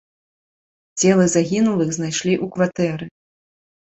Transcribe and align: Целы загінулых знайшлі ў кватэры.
Целы 1.03 1.27
загінулых 1.33 1.89
знайшлі 1.97 2.31
ў 2.37 2.45
кватэры. 2.57 3.05